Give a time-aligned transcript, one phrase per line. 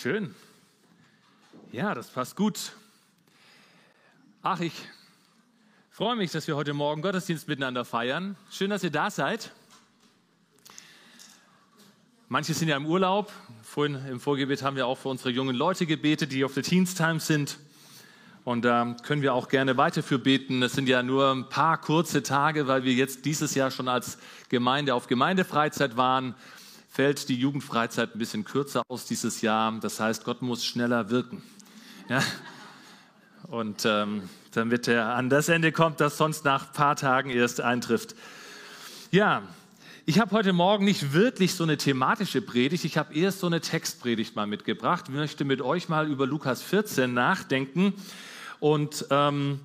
[0.00, 0.32] Schön.
[1.72, 2.70] Ja, das passt gut.
[4.44, 4.72] Ach, ich
[5.90, 8.36] freue mich, dass wir heute Morgen Gottesdienst miteinander feiern.
[8.48, 9.50] Schön, dass ihr da seid.
[12.28, 13.32] Manche sind ja im Urlaub.
[13.64, 16.94] Vorhin im Vorgebet haben wir auch für unsere jungen Leute gebetet, die auf der Teens
[16.94, 17.58] Time sind.
[18.44, 20.62] Und da können wir auch gerne weiter für beten.
[20.62, 24.18] Es sind ja nur ein paar kurze Tage, weil wir jetzt dieses Jahr schon als
[24.48, 26.36] Gemeinde auf Gemeindefreizeit waren.
[26.88, 29.78] Fällt die Jugendfreizeit ein bisschen kürzer aus dieses Jahr.
[29.80, 31.42] Das heißt, Gott muss schneller wirken.
[32.08, 32.22] Ja?
[33.48, 37.60] Und ähm, damit er an das Ende kommt, das sonst nach ein paar Tagen erst
[37.60, 38.14] eintrifft.
[39.10, 39.42] Ja,
[40.06, 43.60] ich habe heute Morgen nicht wirklich so eine thematische Predigt, ich habe erst so eine
[43.60, 45.04] Textpredigt mal mitgebracht.
[45.08, 47.92] Ich möchte mit euch mal über Lukas 14 nachdenken.
[48.58, 49.60] Und ähm,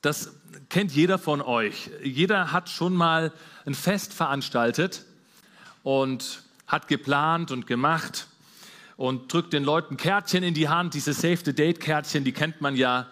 [0.00, 0.32] das
[0.70, 1.90] kennt jeder von euch.
[2.02, 3.32] Jeder hat schon mal
[3.66, 5.04] ein Fest veranstaltet
[5.86, 8.26] und hat geplant und gemacht
[8.96, 12.60] und drückt den Leuten Kärtchen in die Hand, diese Save the Date Kärtchen, die kennt
[12.60, 13.06] man ja.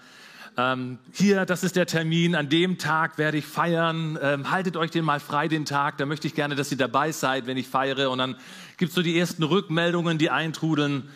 [0.56, 4.90] Ähm, hier, das ist der Termin, an dem Tag werde ich feiern, ähm, haltet euch
[4.90, 7.68] den mal frei, den Tag, da möchte ich gerne, dass ihr dabei seid, wenn ich
[7.68, 8.10] feiere.
[8.10, 8.34] Und dann
[8.76, 11.08] gibt es so die ersten Rückmeldungen, die eintrudeln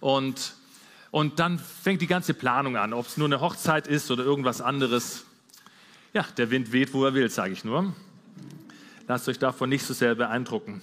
[0.00, 0.54] und
[1.10, 4.62] und dann fängt die ganze Planung an, ob es nur eine Hochzeit ist oder irgendwas
[4.62, 5.26] anderes.
[6.14, 7.92] Ja, der Wind weht, wo er will, sage ich nur.
[9.08, 10.80] Lasst euch davon nicht so sehr beeindrucken.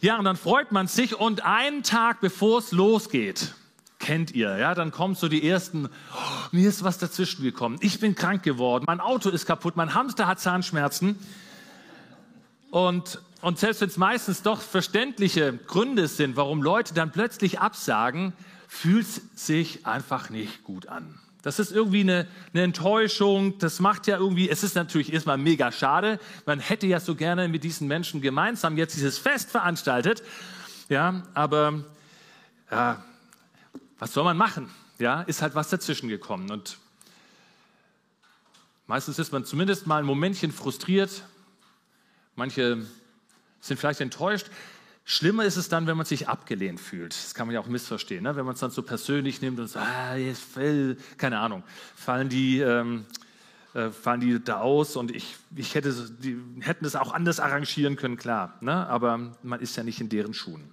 [0.00, 3.54] Ja, und dann freut man sich und einen Tag bevor es losgeht,
[3.98, 8.00] kennt ihr, ja, dann kommen so die ersten, oh, mir ist was dazwischen gekommen, ich
[8.00, 11.18] bin krank geworden, mein Auto ist kaputt, mein Hamster hat Zahnschmerzen.
[12.70, 18.34] Und und selbst wenn es meistens doch verständliche Gründe sind, warum Leute dann plötzlich absagen,
[18.68, 21.18] fühlt es sich einfach nicht gut an.
[21.42, 23.58] Das ist irgendwie eine, eine, Enttäuschung.
[23.58, 26.20] Das macht ja irgendwie, es ist natürlich erstmal mega schade.
[26.44, 30.22] Man hätte ja so gerne mit diesen Menschen gemeinsam jetzt dieses Fest veranstaltet.
[30.88, 31.84] Ja, aber
[32.70, 33.02] ja,
[33.98, 34.70] was soll man machen?
[34.98, 36.50] Ja, ist halt was dazwischen gekommen.
[36.50, 36.78] Und
[38.86, 41.24] meistens ist man zumindest mal ein Momentchen frustriert.
[42.36, 42.86] Manche
[43.60, 44.46] sind vielleicht enttäuscht.
[45.10, 47.12] Schlimmer ist es dann, wenn man sich abgelehnt fühlt.
[47.12, 48.36] Das kann man ja auch missverstehen, ne?
[48.36, 51.64] wenn man es dann so persönlich nimmt und sagt, ah, jetzt fällt, keine Ahnung,
[51.96, 53.06] fallen die, ähm,
[53.74, 57.96] äh, fallen die da aus und ich, ich hätte, die hätten es auch anders arrangieren
[57.96, 58.86] können, klar, ne?
[58.86, 60.70] aber man ist ja nicht in deren Schuhen.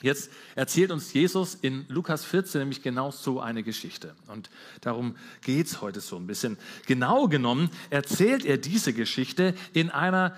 [0.00, 4.14] Jetzt erzählt uns Jesus in Lukas 14 nämlich genau so eine Geschichte.
[4.28, 4.48] Und
[4.80, 6.56] darum geht es heute so ein bisschen.
[6.86, 10.36] Genau genommen erzählt er diese Geschichte in einer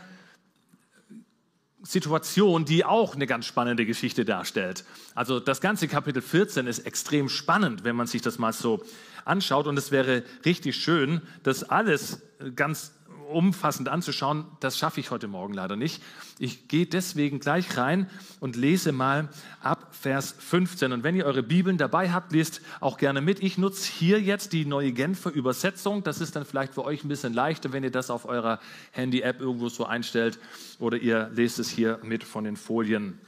[1.82, 4.84] Situation, die auch eine ganz spannende Geschichte darstellt.
[5.14, 8.82] Also das ganze Kapitel 14 ist extrem spannend, wenn man sich das mal so
[9.24, 9.66] anschaut.
[9.66, 12.20] Und es wäre richtig schön, das alles
[12.56, 12.92] ganz
[13.28, 14.46] umfassend anzuschauen.
[14.60, 16.02] Das schaffe ich heute Morgen leider nicht.
[16.38, 18.08] Ich gehe deswegen gleich rein
[18.40, 19.28] und lese mal
[19.60, 20.92] ab Vers 15.
[20.92, 23.42] Und wenn ihr eure Bibeln dabei habt, lest auch gerne mit.
[23.42, 26.02] Ich nutze hier jetzt die neue Genfer Übersetzung.
[26.02, 28.60] Das ist dann vielleicht für euch ein bisschen leichter, wenn ihr das auf eurer
[28.92, 30.38] Handy-App irgendwo so einstellt
[30.78, 33.20] oder ihr lest es hier mit von den Folien.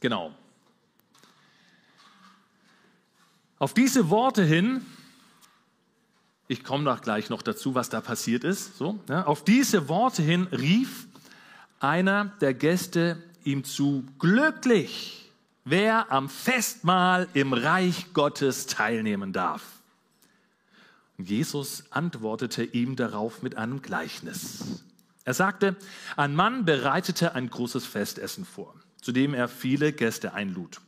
[0.00, 0.32] Genau.
[3.58, 4.82] Auf diese Worte hin
[6.48, 8.76] ich komme noch gleich noch dazu, was da passiert ist.
[8.76, 9.24] So, ja.
[9.24, 11.06] Auf diese Worte hin rief
[11.80, 15.30] einer der Gäste ihm zu, glücklich,
[15.64, 19.62] wer am Festmahl im Reich Gottes teilnehmen darf.
[21.18, 24.82] Und Jesus antwortete ihm darauf mit einem Gleichnis.
[25.24, 25.76] Er sagte,
[26.16, 30.80] ein Mann bereitete ein großes Festessen vor, zu dem er viele Gäste einlud.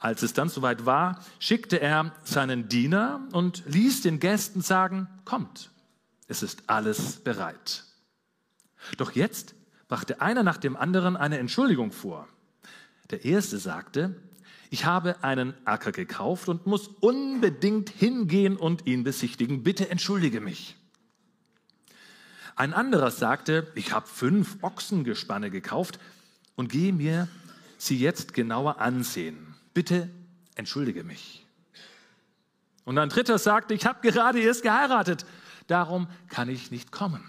[0.00, 5.70] Als es dann soweit war, schickte er seinen Diener und ließ den Gästen sagen, kommt,
[6.26, 7.84] es ist alles bereit.
[8.96, 9.54] Doch jetzt
[9.88, 12.26] brachte einer nach dem anderen eine Entschuldigung vor.
[13.10, 14.16] Der erste sagte,
[14.70, 19.62] ich habe einen Acker gekauft und muss unbedingt hingehen und ihn besichtigen.
[19.62, 20.76] Bitte entschuldige mich.
[22.56, 25.98] Ein anderer sagte, ich habe fünf Ochsengespanne gekauft
[26.56, 27.28] und gehe mir
[27.76, 30.08] sie jetzt genauer ansehen bitte
[30.54, 31.46] entschuldige mich.
[32.84, 35.24] Und ein dritter sagte, ich habe gerade erst geheiratet,
[35.66, 37.24] darum kann ich nicht kommen.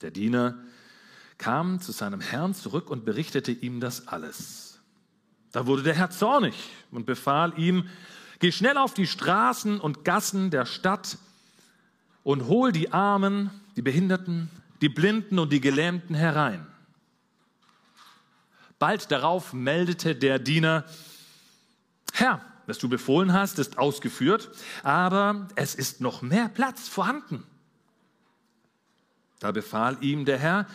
[0.00, 0.58] Der Diener
[1.38, 4.80] kam zu seinem Herrn zurück und berichtete ihm das alles.
[5.52, 6.54] Da wurde der Herr zornig
[6.90, 7.88] und befahl ihm,
[8.38, 11.18] geh schnell auf die Straßen und Gassen der Stadt
[12.22, 14.50] und hol die Armen, die Behinderten,
[14.80, 16.66] die Blinden und die Gelähmten herein.
[18.82, 20.84] Bald darauf meldete der Diener,
[22.14, 24.50] Herr, was du befohlen hast, ist ausgeführt,
[24.82, 27.44] aber es ist noch mehr Platz vorhanden.
[29.38, 30.66] Da befahl ihm der Herr,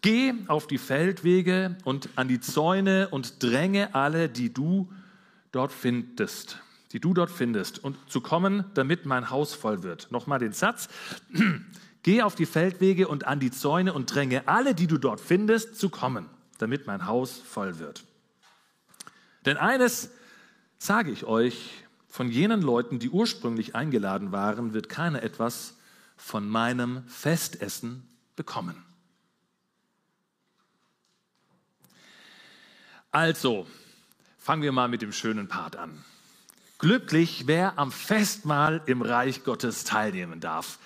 [0.00, 4.88] Geh auf die Feldwege und an die Zäune und dränge alle, die du
[5.50, 6.60] dort findest,
[6.92, 10.12] die du dort findest, und zu kommen, damit mein Haus voll wird.
[10.12, 10.88] Nochmal den Satz.
[12.04, 15.80] Geh auf die Feldwege und an die Zäune und dränge alle, die du dort findest,
[15.80, 16.26] zu kommen,
[16.60, 18.04] damit mein Haus voll wird.
[19.46, 20.10] Denn eines
[20.78, 21.70] sage ich euch,
[22.08, 25.76] von jenen Leuten, die ursprünglich eingeladen waren, wird keiner etwas
[26.16, 28.84] von meinem Festessen bekommen.
[33.12, 33.66] Also,
[34.38, 36.04] fangen wir mal mit dem schönen Part an.
[36.78, 40.78] Glücklich, wer am Festmahl im Reich Gottes teilnehmen darf.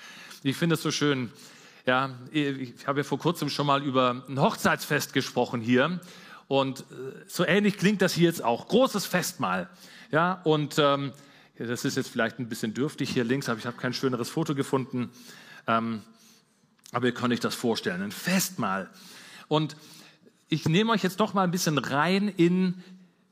[0.43, 1.33] Ich finde es so schön.
[1.87, 6.01] Ja, ich habe ja vor kurzem schon mal über ein Hochzeitsfest gesprochen hier.
[6.49, 6.85] Und äh,
[7.27, 8.69] so ähnlich klingt das hier jetzt auch.
[8.69, 9.69] Großes Festmahl.
[10.11, 11.13] Ja, und ähm,
[11.59, 14.55] das ist jetzt vielleicht ein bisschen dürftig hier links, aber ich habe kein schöneres Foto
[14.55, 15.11] gefunden.
[15.67, 16.03] Ähm,
[16.93, 18.03] aber ihr könnt euch das vorstellen.
[18.03, 18.89] Ein Festmahl.
[19.49, 19.77] Und
[20.49, 22.83] ich nehme euch jetzt doch mal ein bisschen rein in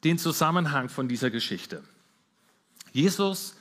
[0.05, 1.82] den Zusammenhang von dieser Geschichte.
[2.93, 3.55] Jesus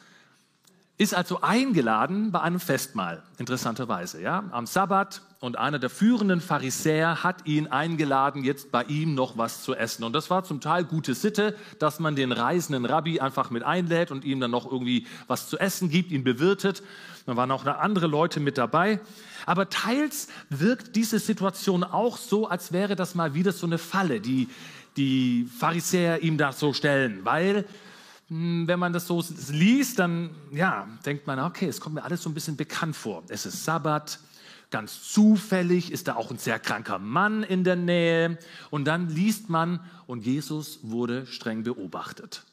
[0.97, 5.21] ist also eingeladen bei einem Festmahl, interessanterweise, ja, am Sabbat.
[5.39, 10.03] Und einer der führenden Pharisäer hat ihn eingeladen, jetzt bei ihm noch was zu essen.
[10.03, 14.11] Und das war zum Teil gute Sitte, dass man den reisenden Rabbi einfach mit einlädt
[14.11, 16.83] und ihm dann noch irgendwie was zu essen gibt, ihn bewirtet.
[17.25, 18.99] Da waren auch andere Leute mit dabei.
[19.47, 24.21] Aber teils wirkt diese Situation auch so, als wäre das mal wieder so eine Falle,
[24.21, 24.47] die
[24.97, 27.65] die Pharisäer ihm da so stellen, weil
[28.33, 32.29] wenn man das so liest, dann ja, denkt man, okay, es kommt mir alles so
[32.29, 33.23] ein bisschen bekannt vor.
[33.27, 34.19] Es ist Sabbat,
[34.69, 38.37] ganz zufällig ist da auch ein sehr kranker Mann in der Nähe
[38.69, 42.43] und dann liest man und Jesus wurde streng beobachtet.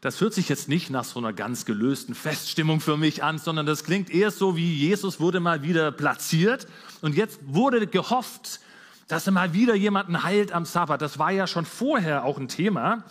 [0.00, 3.66] Das hört sich jetzt nicht nach so einer ganz gelösten Feststimmung für mich an, sondern
[3.66, 6.66] das klingt eher so wie Jesus wurde mal wieder platziert
[7.02, 8.58] und jetzt wurde gehofft,
[9.06, 11.00] dass er mal wieder jemanden heilt am Sabbat.
[11.00, 13.04] Das war ja schon vorher auch ein Thema.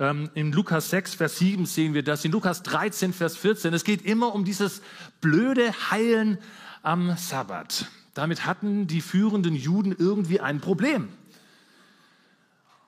[0.00, 3.74] Ähm, in Lukas 6, Vers 7 sehen wir das, in Lukas 13, Vers 14.
[3.74, 4.80] Es geht immer um dieses
[5.20, 6.38] blöde Heilen
[6.82, 7.86] am Sabbat.
[8.14, 11.10] Damit hatten die führenden Juden irgendwie ein Problem.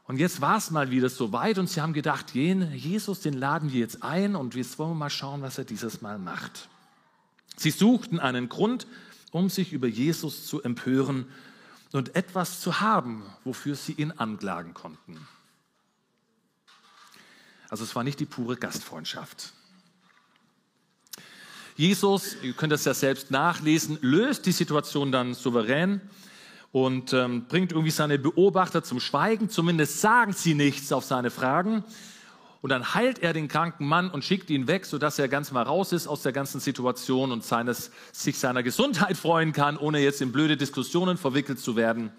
[0.07, 3.73] Und jetzt war es mal wieder so weit und sie haben gedacht, Jesus, den laden
[3.73, 6.69] wir jetzt ein und jetzt wollen wir mal schauen, was er dieses Mal macht.
[7.57, 8.87] Sie suchten einen Grund,
[9.31, 11.27] um sich über Jesus zu empören
[11.93, 15.27] und etwas zu haben, wofür sie ihn anklagen konnten.
[17.73, 19.55] Also es war nicht die pure Gastfreundschaft.
[21.75, 26.03] Jesus, ihr könnt das ja selbst nachlesen, löst die Situation dann souverän
[26.71, 29.49] und ähm, bringt irgendwie seine Beobachter zum Schweigen.
[29.49, 31.83] Zumindest sagen sie nichts auf seine Fragen.
[32.61, 35.63] Und dann heilt er den kranken Mann und schickt ihn weg, sodass er ganz mal
[35.63, 40.21] raus ist aus der ganzen Situation und seines, sich seiner Gesundheit freuen kann, ohne jetzt
[40.21, 42.13] in blöde Diskussionen verwickelt zu werden.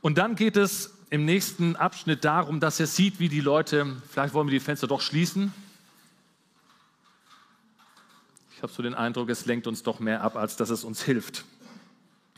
[0.00, 4.32] Und dann geht es im nächsten Abschnitt darum, dass er sieht, wie die Leute, vielleicht
[4.32, 5.52] wollen wir die Fenster doch schließen.
[8.56, 11.02] Ich habe so den Eindruck, es lenkt uns doch mehr ab, als dass es uns
[11.02, 11.44] hilft.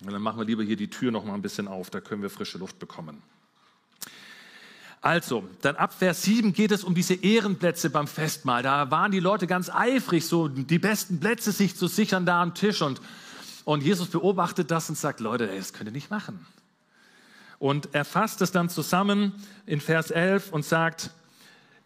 [0.02, 2.22] Und dann machen wir lieber hier die Tür noch mal ein bisschen auf, da können
[2.22, 3.22] wir frische Luft bekommen.
[5.02, 8.62] Also, dann ab Vers 7 geht es um diese Ehrenplätze beim Festmahl.
[8.62, 12.54] Da waren die Leute ganz eifrig, so die besten Plätze sich zu sichern da am
[12.54, 12.82] Tisch.
[12.82, 13.00] Und,
[13.64, 16.46] und Jesus beobachtet das und sagt, Leute, das könnt ihr nicht machen.
[17.62, 19.34] Und er fasst es dann zusammen
[19.66, 21.10] in Vers 11 und sagt,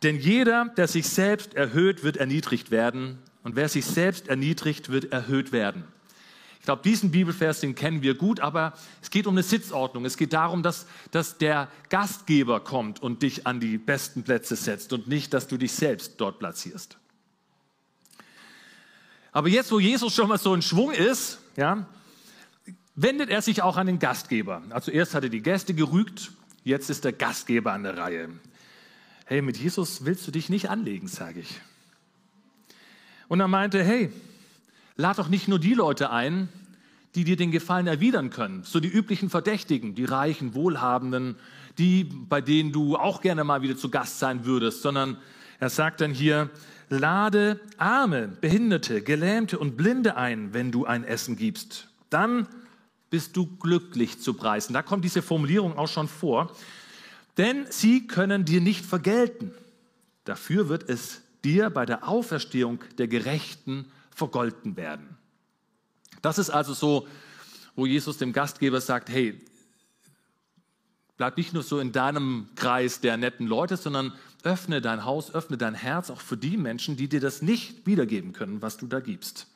[0.03, 3.19] denn jeder, der sich selbst erhöht, wird erniedrigt werden.
[3.43, 5.85] Und wer sich selbst erniedrigt, wird erhöht werden.
[6.61, 10.07] Ich glaube, diesen Bibelvers, den kennen wir gut, aber es geht um eine Sitzordnung.
[10.07, 14.95] Es geht darum, dass, dass der Gastgeber kommt und dich an die besten Plätze setzt
[14.95, 16.97] und nicht, dass du dich selbst dort platzierst.
[19.31, 21.87] Aber jetzt, wo Jesus schon mal so in Schwung ist, ja,
[22.97, 24.63] wendet er sich auch an den Gastgeber.
[24.71, 26.33] Also erst hat er die Gäste gerügt,
[26.65, 28.29] jetzt ist der Gastgeber an der Reihe.
[29.27, 31.61] Hey, mit Jesus willst du dich nicht anlegen, sage ich.
[33.29, 34.11] Und er meinte, hey,
[34.97, 36.49] Lad doch nicht nur die Leute ein,
[37.15, 41.37] die dir den Gefallen erwidern können, so die üblichen Verdächtigen, die reichen, wohlhabenden,
[41.79, 45.19] die, bei denen du auch gerne mal wieder zu Gast sein würdest, sondern
[45.61, 46.49] er sagt dann hier,
[46.89, 51.89] lade Arme, Behinderte, Gelähmte und Blinde ein, wenn du ein Essen gibst.
[52.09, 52.49] Dann
[53.11, 54.73] bist du glücklich zu preisen.
[54.73, 56.55] Da kommt diese Formulierung auch schon vor.
[57.37, 59.53] Denn sie können dir nicht vergelten.
[60.25, 65.17] Dafür wird es dir bei der Auferstehung der Gerechten vergolten werden.
[66.23, 67.07] Das ist also so,
[67.77, 69.39] wo Jesus dem Gastgeber sagt, hey,
[71.17, 75.59] bleib nicht nur so in deinem Kreis der netten Leute, sondern öffne dein Haus, öffne
[75.59, 79.01] dein Herz auch für die Menschen, die dir das nicht wiedergeben können, was du da
[79.01, 79.47] gibst.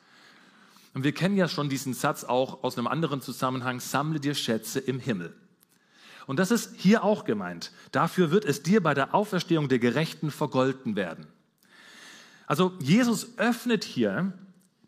[0.93, 4.81] Und wir kennen ja schon diesen Satz auch aus einem anderen Zusammenhang, sammle dir Schätze
[4.81, 5.35] im Himmel.
[6.27, 7.73] Und das ist hier auch gemeint.
[7.93, 11.27] Dafür wird es dir bei der Auferstehung der Gerechten vergolten werden.
[12.47, 14.33] Also Jesus öffnet hier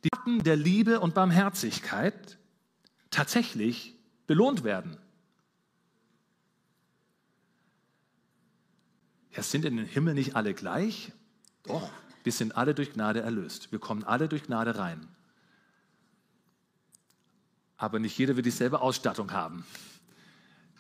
[0.05, 2.39] die Taten der Liebe und Barmherzigkeit
[3.11, 3.95] tatsächlich
[4.27, 4.97] belohnt werden.
[9.35, 11.13] Ja, sind in den Himmel nicht alle gleich?
[11.65, 11.91] Doch,
[12.23, 13.73] wir sind alle durch Gnade erlöst.
[13.73, 15.09] Wir kommen alle durch Gnade rein.
[17.83, 19.65] Aber nicht jeder wird dieselbe Ausstattung haben.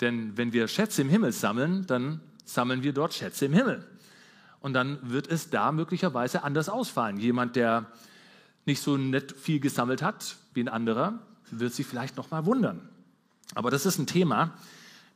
[0.00, 3.84] Denn wenn wir Schätze im Himmel sammeln, dann sammeln wir dort Schätze im Himmel.
[4.60, 7.18] Und dann wird es da möglicherweise anders ausfallen.
[7.18, 7.86] Jemand, der
[8.66, 11.18] nicht so nett viel gesammelt hat wie ein anderer,
[11.50, 12.88] wird sich vielleicht noch mal wundern.
[13.56, 14.56] Aber das ist ein Thema,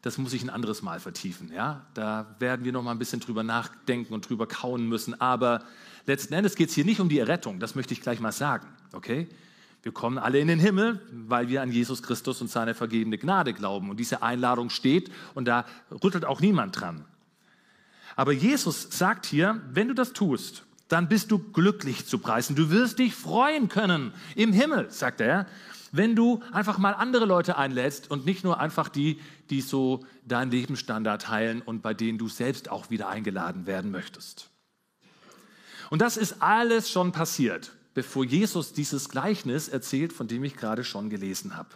[0.03, 1.53] das muss ich ein anderes Mal vertiefen.
[1.53, 1.87] Ja?
[1.95, 5.21] Da werden wir noch mal ein bisschen drüber nachdenken und drüber kauen müssen.
[5.21, 5.63] Aber
[6.07, 7.61] letzten Endes geht es hier nicht um die Errettung.
[7.61, 8.67] Das möchte ich gleich mal sagen.
[8.93, 9.29] Okay?
[9.87, 13.55] Wir kommen alle in den Himmel, weil wir an Jesus Christus und seine vergebene Gnade
[13.55, 13.89] glauben.
[13.89, 15.65] Und diese Einladung steht und da
[16.03, 17.05] rüttelt auch niemand dran.
[18.17, 22.57] Aber Jesus sagt hier, wenn du das tust, dann bist du glücklich zu preisen.
[22.57, 25.47] Du wirst dich freuen können im Himmel, sagt er,
[25.93, 30.51] wenn du einfach mal andere Leute einlädst und nicht nur einfach die, die so deinen
[30.51, 34.51] Lebensstandard teilen und bei denen du selbst auch wieder eingeladen werden möchtest.
[35.91, 40.85] Und das ist alles schon passiert, bevor Jesus dieses Gleichnis erzählt, von dem ich gerade
[40.85, 41.71] schon gelesen habe.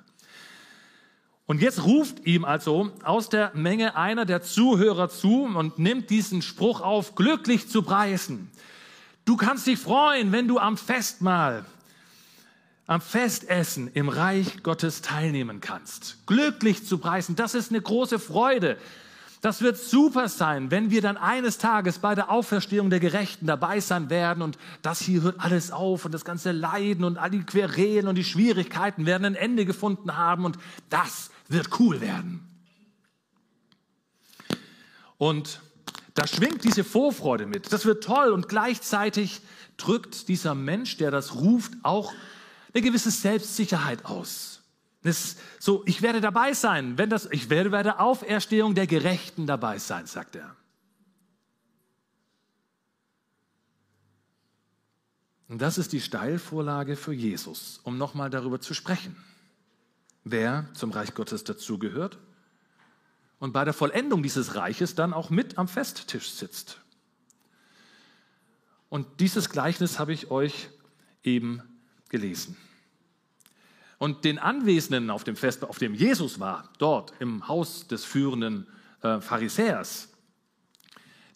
[1.46, 6.42] Und jetzt ruft ihm also aus der Menge einer der Zuhörer zu und nimmt diesen
[6.42, 8.50] Spruch auf, glücklich zu preisen.
[9.24, 11.64] Du kannst dich freuen, wenn du am Festmahl,
[12.86, 16.18] am Festessen im Reich Gottes teilnehmen kannst.
[16.26, 18.76] Glücklich zu preisen, das ist eine große Freude.
[19.40, 23.80] Das wird super sein, wenn wir dann eines Tages bei der Auferstehung der Gerechten dabei
[23.80, 27.42] sein werden und das hier hört alles auf und das ganze Leiden und all die
[27.42, 30.58] Querelen und die Schwierigkeiten werden ein Ende gefunden haben und
[30.90, 32.46] das wird cool werden.
[35.16, 35.62] Und
[36.14, 37.72] da schwingt diese Vorfreude mit.
[37.72, 39.40] Das wird toll und gleichzeitig
[39.78, 42.12] drückt dieser Mensch, der das ruft, auch
[42.74, 44.59] eine gewisse Selbstsicherheit aus.
[45.02, 49.46] Das so, ich werde dabei sein, wenn das, ich werde bei der Auferstehung der Gerechten
[49.46, 50.54] dabei sein, sagt er.
[55.48, 59.16] Und das ist die Steilvorlage für Jesus, um nochmal darüber zu sprechen
[60.24, 62.18] wer zum Reich Gottes dazugehört
[63.38, 66.80] und bei der Vollendung dieses Reiches dann auch mit am Festtisch sitzt.
[68.88, 70.68] Und dieses Gleichnis habe ich euch
[71.22, 71.62] eben
[72.08, 72.56] gelesen.
[74.00, 78.66] Und den Anwesenden auf dem Fest, auf dem Jesus war, dort im Haus des führenden
[79.02, 80.08] äh, Pharisäers,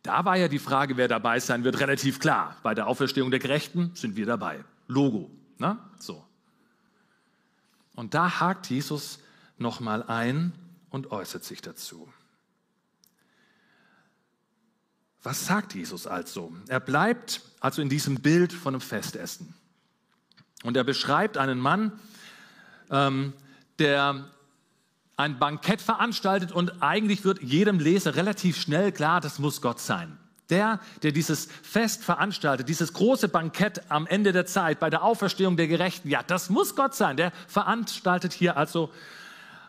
[0.03, 2.57] da war ja die Frage, wer dabei sein wird, relativ klar.
[2.63, 4.65] Bei der Auferstehung der Gerechten sind wir dabei.
[4.89, 5.31] Logo.
[5.59, 5.79] Ne?
[5.99, 6.25] So.
[7.95, 9.19] Und da hakt Jesus
[9.59, 10.53] nochmal ein
[10.89, 12.09] und äußert sich dazu.
[15.23, 16.51] Was sagt Jesus also?
[16.69, 19.53] Er bleibt also in diesem Bild von einem Festessen.
[20.63, 21.93] Und er beschreibt einen Mann,
[22.95, 23.33] ähm,
[23.81, 24.25] der
[25.17, 30.19] ein Bankett veranstaltet und eigentlich wird jedem Leser relativ schnell klar, das muss Gott sein.
[30.51, 35.57] Der, der dieses Fest veranstaltet, dieses große Bankett am Ende der Zeit bei der Auferstehung
[35.57, 37.17] der Gerechten, ja, das muss Gott sein.
[37.17, 38.91] Der veranstaltet hier also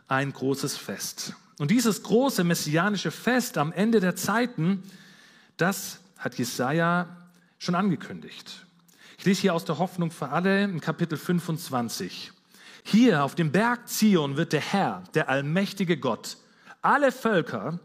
[0.08, 1.34] ein großes Fest.
[1.58, 4.84] Und dieses große messianische Fest am Ende der Zeiten,
[5.56, 7.08] das hat Jesaja
[7.58, 8.66] schon angekündigt.
[9.18, 12.34] Ich lese hier aus der Hoffnung für alle in Kapitel 25.
[12.88, 16.38] Hier auf dem Berg Zion wird der Herr, der allmächtige Gott,
[16.84, 17.80] alle Völker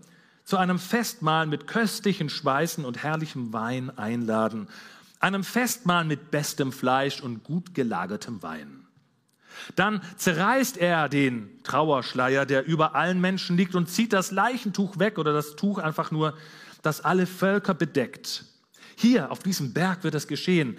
[0.45, 4.69] zu einem Festmahl mit köstlichen Speisen und herrlichem Wein einladen,
[5.19, 8.87] einem Festmahl mit bestem Fleisch und gut gelagertem Wein.
[9.75, 15.19] Dann zerreißt er den Trauerschleier, der über allen Menschen liegt, und zieht das Leichentuch weg
[15.19, 16.37] oder das Tuch einfach nur,
[16.83, 18.45] das alle Völker bedeckt.
[18.97, 20.76] Hier auf diesem Berg wird es geschehen.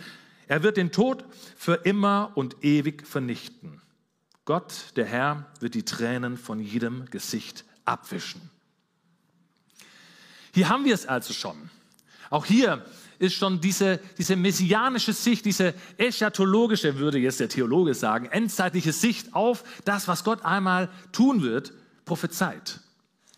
[0.48, 1.26] Er wird den Tod
[1.56, 3.81] für immer und ewig vernichten.
[4.52, 8.50] Gott, der Herr, wird die Tränen von jedem Gesicht abwischen.
[10.54, 11.70] Hier haben wir es also schon.
[12.30, 12.86] Auch hier
[13.18, 19.34] ist schon diese, diese messianische Sicht, diese eschatologische, würde jetzt der Theologe sagen, endzeitliche Sicht
[19.34, 21.72] auf das, was Gott einmal tun wird,
[22.04, 22.82] prophezeit.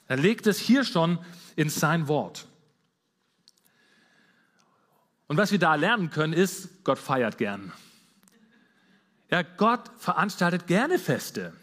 [0.07, 1.19] Er legt es hier schon
[1.55, 2.47] in sein Wort.
[5.27, 7.71] Und was wir da lernen können, ist, Gott feiert gern.
[9.29, 11.53] Ja, Gott veranstaltet gerne Feste.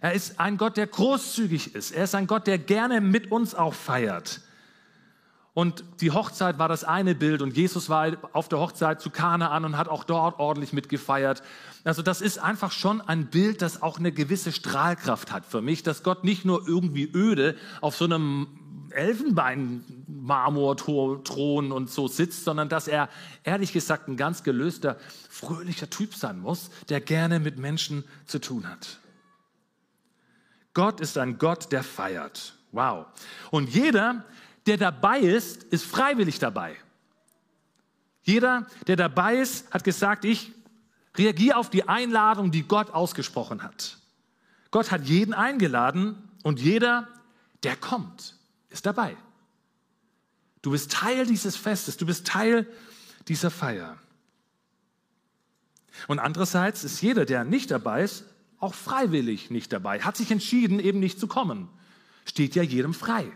[0.00, 1.92] Er ist ein Gott, der großzügig ist.
[1.92, 4.40] Er ist ein Gott, der gerne mit uns auch feiert.
[5.54, 9.66] Und die Hochzeit war das eine Bild und Jesus war auf der Hochzeit zu Kanaan
[9.66, 11.42] und hat auch dort ordentlich mitgefeiert.
[11.84, 15.82] Also das ist einfach schon ein Bild, das auch eine gewisse Strahlkraft hat für mich,
[15.82, 18.48] dass Gott nicht nur irgendwie öde auf so einem
[18.94, 23.08] Elfenbein-Marmorthron und so sitzt, sondern dass er
[23.44, 24.96] ehrlich gesagt ein ganz gelöster,
[25.28, 29.00] fröhlicher Typ sein muss, der gerne mit Menschen zu tun hat.
[30.74, 32.54] Gott ist ein Gott, der feiert.
[32.72, 33.06] Wow.
[33.50, 34.24] Und jeder,
[34.66, 36.76] der dabei ist, ist freiwillig dabei.
[38.22, 40.52] Jeder, der dabei ist, hat gesagt, ich
[41.16, 43.98] reagiere auf die Einladung, die Gott ausgesprochen hat.
[44.70, 47.08] Gott hat jeden eingeladen und jeder,
[47.62, 48.36] der kommt,
[48.72, 49.16] ist dabei.
[50.62, 52.66] Du bist Teil dieses Festes, du bist Teil
[53.28, 53.98] dieser Feier.
[56.08, 58.24] Und andererseits ist jeder, der nicht dabei ist,
[58.58, 61.68] auch freiwillig nicht dabei, hat sich entschieden, eben nicht zu kommen.
[62.24, 63.30] Steht ja jedem frei.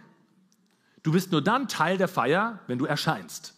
[1.02, 3.54] Du bist nur dann Teil der Feier, wenn du erscheinst.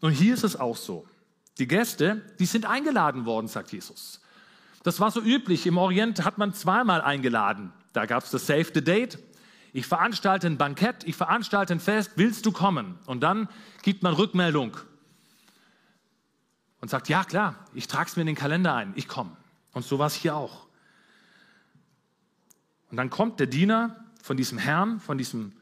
[0.00, 1.06] Und hier ist es auch so.
[1.58, 4.20] Die Gäste, die sind eingeladen worden, sagt Jesus.
[4.88, 5.66] Das war so üblich.
[5.66, 7.74] Im Orient hat man zweimal eingeladen.
[7.92, 9.18] Da gab es das Save the Date.
[9.74, 12.98] Ich veranstalte ein Bankett, ich veranstalte ein Fest, willst du kommen?
[13.04, 13.50] Und dann
[13.82, 14.78] gibt man Rückmeldung
[16.80, 19.36] und sagt, ja klar, ich trage es mir in den Kalender ein, ich komme.
[19.74, 20.66] Und so war es hier auch.
[22.90, 25.52] Und dann kommt der Diener von diesem Herrn, von diesem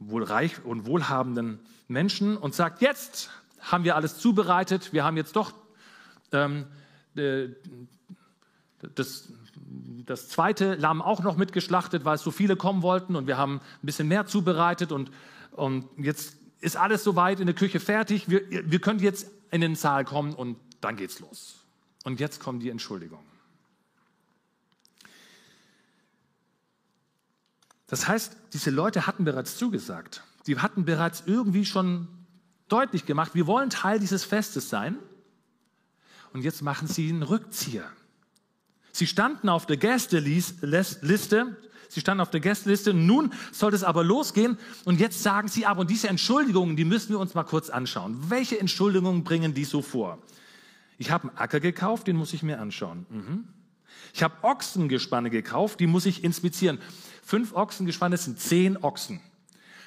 [0.00, 3.30] wohl reich und wohlhabenden Menschen und sagt, jetzt
[3.60, 5.54] haben wir alles zubereitet, wir haben jetzt doch
[6.32, 6.66] ähm,
[7.14, 7.50] äh,
[8.94, 9.32] das,
[10.06, 13.56] das zweite Lamm auch noch mitgeschlachtet, weil es so viele kommen wollten und wir haben
[13.56, 15.10] ein bisschen mehr zubereitet und,
[15.52, 19.74] und jetzt ist alles soweit in der Küche fertig, wir, wir können jetzt in den
[19.74, 21.56] Saal kommen und dann geht's los.
[22.04, 23.26] Und jetzt kommen die Entschuldigungen.
[27.88, 30.22] Das heißt, diese Leute hatten bereits zugesagt.
[30.46, 32.08] Die hatten bereits irgendwie schon
[32.68, 34.98] deutlich gemacht, wir wollen Teil dieses Festes sein.
[36.32, 37.88] Und jetzt machen sie einen Rückzieher.
[38.96, 41.56] Sie standen auf der Gästeliste,
[41.88, 45.80] sie standen auf der Gästeliste, nun sollte es aber losgehen und jetzt sagen sie aber,
[45.80, 48.16] und diese Entschuldigungen, die müssen wir uns mal kurz anschauen.
[48.30, 50.16] Welche Entschuldigungen bringen die so vor?
[50.96, 53.04] Ich habe einen Acker gekauft, den muss ich mir anschauen.
[53.10, 53.44] Mhm.
[54.14, 56.78] Ich habe Ochsengespanne gekauft, die muss ich inspizieren.
[57.22, 59.20] Fünf Ochsengespanne sind zehn Ochsen.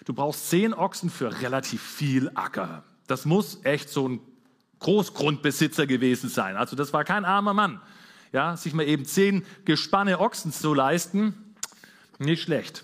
[0.05, 2.83] Du brauchst zehn Ochsen für relativ viel Acker.
[3.07, 4.19] Das muss echt so ein
[4.77, 6.57] Großgrundbesitzer gewesen sein.
[6.57, 7.81] Also das war kein armer Mann.
[8.31, 11.55] Ja, sich mal eben zehn Gespanne Ochsen zu leisten,
[12.19, 12.83] nicht schlecht.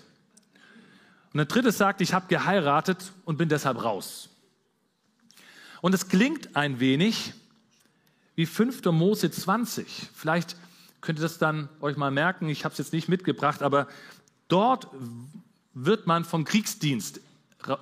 [1.32, 4.30] Und der dritte sagt, ich habe geheiratet und bin deshalb raus.
[5.82, 7.34] Und es klingt ein wenig
[8.34, 8.84] wie 5.
[8.86, 10.08] Mose 20.
[10.14, 10.56] Vielleicht
[11.00, 12.48] könnt ihr das dann euch mal merken.
[12.48, 13.86] Ich habe es jetzt nicht mitgebracht, aber
[14.48, 14.88] dort
[15.74, 17.20] wird man vom Kriegsdienst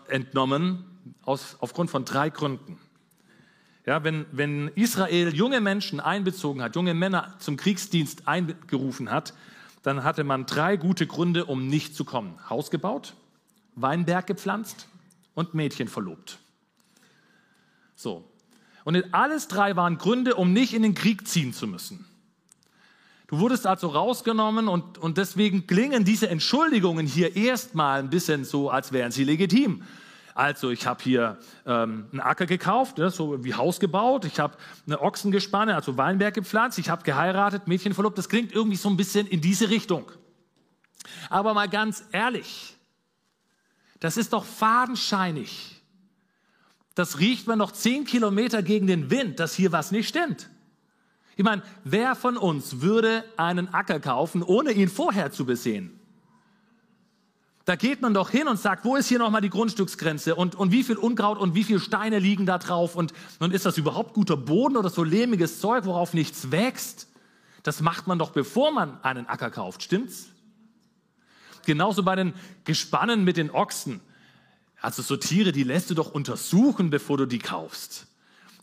[0.09, 0.85] entnommen
[1.22, 2.79] aus, aufgrund von drei Gründen.
[3.87, 9.35] Ja, wenn, wenn Israel junge Menschen einbezogen hat, junge Männer zum Kriegsdienst eingerufen hat,
[9.83, 12.38] dann hatte man drei gute Gründe, um nicht zu kommen.
[12.49, 13.14] Haus gebaut,
[13.75, 14.88] Weinberg gepflanzt
[15.35, 16.38] und Mädchen verlobt.
[17.94, 18.25] So.
[18.85, 22.07] Und alles drei waren Gründe, um nicht in den Krieg ziehen zu müssen.
[23.27, 28.70] Du wurdest also rausgenommen und, und deswegen klingen diese Entschuldigungen hier erstmal ein bisschen so,
[28.70, 29.83] als wären sie legitim.
[30.35, 34.57] Also ich habe hier ähm, einen Acker gekauft, ne, so wie Haus gebaut, ich habe
[34.85, 38.18] eine Ochsengespanne, also Weinberg gepflanzt, ich habe geheiratet, Mädchen verlobt.
[38.18, 40.11] Das klingt irgendwie so ein bisschen in diese Richtung.
[41.31, 42.77] Aber mal ganz ehrlich,
[44.01, 45.81] das ist doch fadenscheinig.
[46.97, 50.51] Das riecht man noch zehn Kilometer gegen den Wind, dass hier was nicht stimmt.
[51.37, 56.01] Ich meine, wer von uns würde einen Acker kaufen, ohne ihn vorher zu besehen?
[57.64, 60.70] Da geht man doch hin und sagt, wo ist hier nochmal die Grundstücksgrenze und, und
[60.70, 64.12] wie viel Unkraut und wie viele Steine liegen da drauf und, und ist das überhaupt
[64.12, 67.09] guter Boden oder so lehmiges Zeug, worauf nichts wächst?
[67.62, 70.27] Das macht man doch, bevor man einen Acker kauft, stimmt's?
[71.64, 74.00] Genauso bei den Gespannen mit den Ochsen.
[74.83, 78.07] Also so Tiere, die lässt du doch untersuchen, bevor du die kaufst.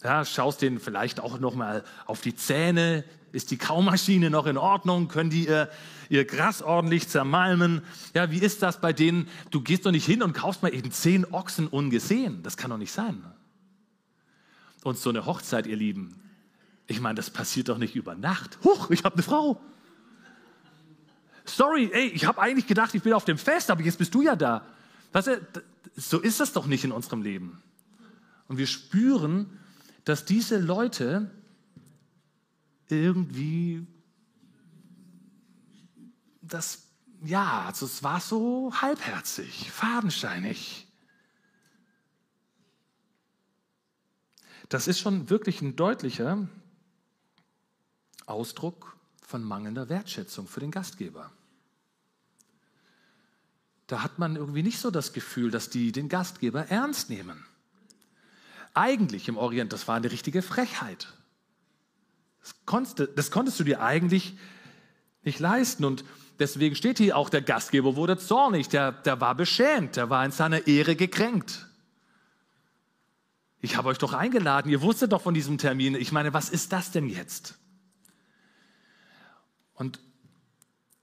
[0.03, 3.03] Ja, schaust denen vielleicht auch nochmal auf die Zähne.
[3.31, 5.07] Ist die Kaumaschine noch in Ordnung?
[5.07, 5.69] Können die ihr
[6.11, 7.81] ihr Gras ordentlich zermalmen.
[8.13, 9.29] Ja, wie ist das bei denen?
[9.49, 12.43] Du gehst doch nicht hin und kaufst mal eben zehn Ochsen ungesehen.
[12.43, 13.23] Das kann doch nicht sein.
[14.83, 16.19] Und so eine Hochzeit, ihr Lieben,
[16.87, 18.59] ich meine, das passiert doch nicht über Nacht.
[18.65, 19.61] Huch, ich habe eine Frau.
[21.45, 24.21] Sorry, ey, ich habe eigentlich gedacht, ich bin auf dem Fest, aber jetzt bist du
[24.21, 24.65] ja da.
[25.13, 25.39] Weißt du,
[25.95, 27.63] so ist das doch nicht in unserem Leben.
[28.49, 29.59] Und wir spüren,
[30.03, 31.31] dass diese Leute
[32.89, 33.87] irgendwie
[36.53, 36.91] das
[37.23, 40.87] ja, also es war so halbherzig, fadenscheinig.
[44.69, 46.47] Das ist schon wirklich ein deutlicher
[48.25, 51.31] Ausdruck von mangelnder Wertschätzung für den Gastgeber.
[53.85, 57.45] Da hat man irgendwie nicht so das Gefühl, dass die den Gastgeber ernst nehmen.
[58.73, 61.13] Eigentlich im Orient, das war eine richtige Frechheit.
[62.41, 64.37] Das konntest, das konntest du dir eigentlich
[65.23, 65.83] nicht leisten.
[65.85, 66.03] Und
[66.41, 70.31] deswegen steht hier auch, der Gastgeber wurde zornig, der, der war beschämt, der war in
[70.31, 71.67] seiner Ehre gekränkt.
[73.61, 75.95] Ich habe euch doch eingeladen, ihr wusstet doch von diesem Termin.
[75.95, 77.57] Ich meine, was ist das denn jetzt?
[79.75, 79.99] Und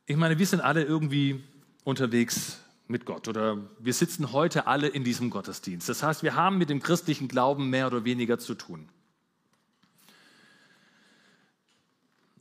[0.06, 1.44] ich meine, wir sind alle irgendwie
[1.84, 5.88] unterwegs mit Gott oder wir sitzen heute alle in diesem Gottesdienst.
[5.88, 8.88] Das heißt, wir haben mit dem christlichen Glauben mehr oder weniger zu tun.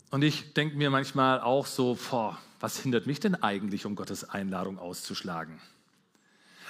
[0.09, 4.29] Und ich denke mir manchmal auch so, boah, was hindert mich denn eigentlich, um Gottes
[4.29, 5.59] Einladung auszuschlagen?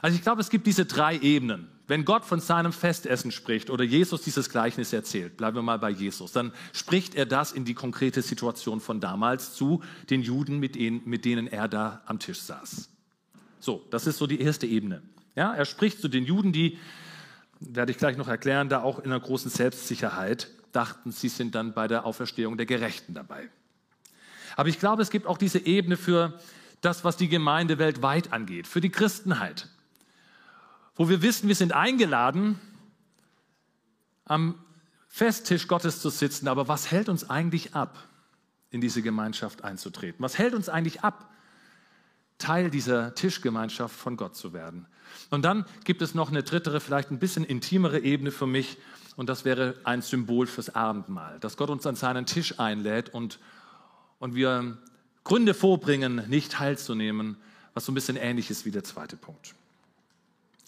[0.01, 1.69] Also ich glaube, es gibt diese drei Ebenen.
[1.87, 5.89] Wenn Gott von seinem Festessen spricht oder Jesus dieses Gleichnis erzählt, bleiben wir mal bei
[5.89, 10.75] Jesus, dann spricht er das in die konkrete Situation von damals zu den Juden, mit
[10.75, 12.89] denen, mit denen er da am Tisch saß.
[13.59, 15.01] So, das ist so die erste Ebene.
[15.35, 16.77] Ja, er spricht zu den Juden, die,
[17.59, 21.73] werde ich gleich noch erklären, da auch in einer großen Selbstsicherheit dachten, sie sind dann
[21.73, 23.49] bei der Auferstehung der Gerechten dabei.
[24.57, 26.37] Aber ich glaube, es gibt auch diese Ebene für
[26.81, 29.69] das, was die Gemeinde weltweit angeht, für die Christenheit
[30.97, 32.59] wo wir wissen, wir sind eingeladen,
[34.25, 34.55] am
[35.07, 37.97] Festtisch Gottes zu sitzen, aber was hält uns eigentlich ab,
[38.71, 40.17] in diese Gemeinschaft einzutreten?
[40.19, 41.31] Was hält uns eigentlich ab,
[42.37, 44.85] Teil dieser Tischgemeinschaft von Gott zu werden?
[45.29, 48.77] Und dann gibt es noch eine drittere, vielleicht ein bisschen intimere Ebene für mich,
[49.15, 53.39] und das wäre ein Symbol fürs Abendmahl, dass Gott uns an seinen Tisch einlädt und,
[54.19, 54.77] und wir
[55.23, 57.37] Gründe vorbringen, nicht teilzunehmen,
[57.73, 59.53] was so ein bisschen ähnlich ist wie der zweite Punkt.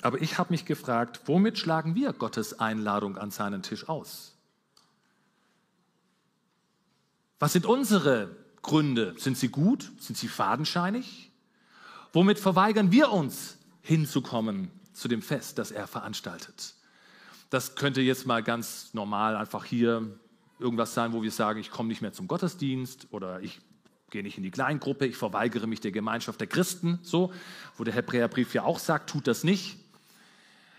[0.02, 4.34] Aber ich habe mich gefragt, womit schlagen wir Gottes Einladung an seinen Tisch aus?
[7.40, 9.16] Was sind unsere Gründe?
[9.18, 9.92] Sind sie gut?
[10.00, 11.32] Sind sie fadenscheinig?
[12.14, 16.76] Womit verweigern wir uns, hinzukommen zu dem Fest, das er veranstaltet?
[17.50, 20.20] Das könnte jetzt mal ganz normal einfach hier
[20.60, 23.60] irgendwas sein, wo wir sagen, ich komme nicht mehr zum Gottesdienst oder ich
[24.10, 27.32] gehe nicht in die Kleingruppe, ich verweigere mich der Gemeinschaft der Christen, so,
[27.78, 29.78] wo der Hebräerbrief ja auch sagt, tut das nicht.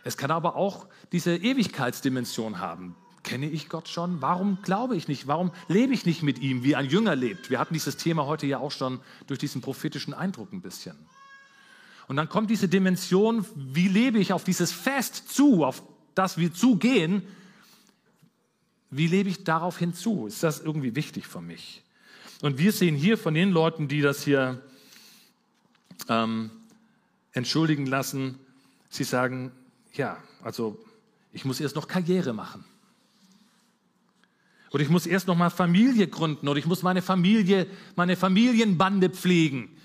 [0.04, 2.96] Es kann aber auch diese Ewigkeitsdimension haben.
[3.22, 4.22] Kenne ich Gott schon?
[4.22, 5.26] Warum glaube ich nicht?
[5.26, 7.50] Warum lebe ich nicht mit ihm, wie ein Jünger lebt?
[7.50, 10.96] Wir hatten dieses Thema heute ja auch schon durch diesen prophetischen Eindruck ein bisschen.
[12.08, 15.82] Und dann kommt diese Dimension, wie lebe ich auf dieses Fest zu, auf
[16.14, 17.22] das wir zugehen?
[18.90, 20.26] Wie lebe ich darauf hinzu?
[20.26, 21.82] Ist das irgendwie wichtig für mich?
[22.42, 24.62] Und wir sehen hier von den Leuten, die das hier
[26.08, 26.50] ähm,
[27.32, 28.38] entschuldigen lassen,
[28.88, 29.52] sie sagen,
[29.92, 30.82] ja, also
[31.32, 32.64] ich muss erst noch Karriere machen.
[34.72, 39.10] Oder ich muss erst noch mal Familie gründen oder ich muss meine Familie, meine Familienbande
[39.10, 39.76] pflegen.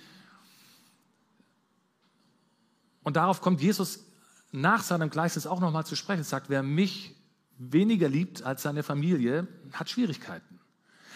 [3.03, 4.05] Und darauf kommt Jesus
[4.51, 6.21] nach seinem Gleichnis auch noch mal zu sprechen.
[6.21, 7.15] Er sagt, wer mich
[7.57, 10.59] weniger liebt als seine Familie, hat Schwierigkeiten.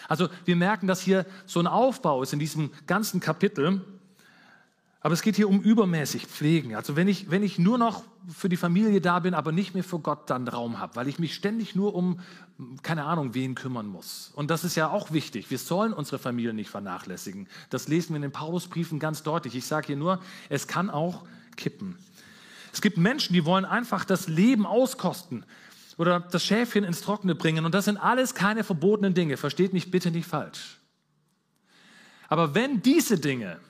[0.08, 3.84] Also wir merken, dass hier so ein Aufbau ist in diesem ganzen Kapitel.
[5.02, 6.74] Aber es geht hier um übermäßig Pflegen.
[6.74, 9.84] Also wenn ich, wenn ich nur noch für die Familie da bin, aber nicht mehr
[9.84, 12.20] für Gott dann Raum habe, weil ich mich ständig nur um,
[12.82, 14.30] keine Ahnung, wen kümmern muss.
[14.34, 15.50] Und das ist ja auch wichtig.
[15.50, 17.48] Wir sollen unsere Familie nicht vernachlässigen.
[17.70, 19.54] Das lesen wir in den Paulusbriefen ganz deutlich.
[19.54, 21.24] Ich sage hier nur, es kann auch
[21.56, 21.96] kippen.
[22.72, 25.44] Es gibt Menschen, die wollen einfach das Leben auskosten
[26.00, 27.66] oder das Schäfchen ins Trockene bringen.
[27.66, 29.36] Und das sind alles keine verbotenen Dinge.
[29.36, 30.78] Versteht mich bitte nicht falsch.
[32.28, 33.60] Aber wenn diese Dinge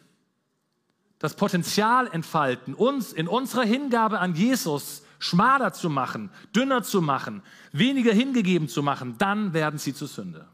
[1.19, 7.43] das Potenzial entfalten, uns in unserer Hingabe an Jesus schmaler zu machen, dünner zu machen,
[7.73, 10.47] weniger hingegeben zu machen, dann werden sie zur Sünde.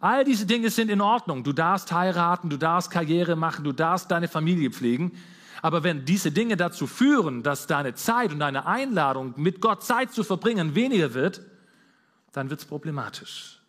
[0.00, 1.44] All diese Dinge sind in Ordnung.
[1.44, 5.12] Du darfst heiraten, du darfst Karriere machen, du darfst deine Familie pflegen.
[5.62, 10.12] Aber wenn diese Dinge dazu führen, dass deine Zeit und deine Einladung, mit Gott Zeit
[10.12, 11.40] zu verbringen, weniger wird,
[12.32, 13.60] dann wird es problematisch.